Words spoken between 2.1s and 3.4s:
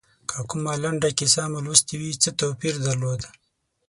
څه توپیر درلود.